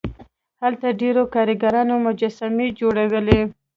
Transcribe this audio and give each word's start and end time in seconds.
هلته 0.63 0.87
ډیرو 1.01 1.23
کارګرانو 1.35 1.93
مجسمې 2.05 2.67
جوړولې. 2.79 3.41